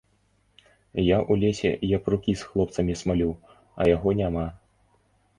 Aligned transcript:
Я 0.59 1.17
ў 1.31 1.33
лесе 1.41 1.71
япрукі 1.97 2.33
з 2.39 2.47
хлопцамі 2.53 2.95
смалю, 3.01 3.27
а 3.85 3.87
яго 3.95 4.09
няма. 4.23 4.47